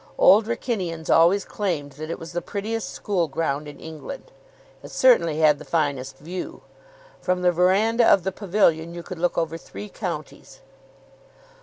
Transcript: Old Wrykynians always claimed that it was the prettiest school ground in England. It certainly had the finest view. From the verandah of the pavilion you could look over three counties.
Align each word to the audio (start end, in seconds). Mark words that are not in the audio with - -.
Old 0.17 0.47
Wrykynians 0.47 1.11
always 1.11 1.45
claimed 1.45 1.91
that 1.91 2.09
it 2.09 2.17
was 2.17 2.31
the 2.31 2.41
prettiest 2.41 2.89
school 2.89 3.27
ground 3.27 3.67
in 3.67 3.79
England. 3.79 4.31
It 4.81 4.89
certainly 4.89 5.37
had 5.41 5.59
the 5.59 5.63
finest 5.63 6.17
view. 6.17 6.63
From 7.21 7.43
the 7.43 7.51
verandah 7.51 8.07
of 8.07 8.23
the 8.23 8.31
pavilion 8.31 8.95
you 8.95 9.03
could 9.03 9.19
look 9.19 9.37
over 9.37 9.59
three 9.59 9.89
counties. 9.89 10.61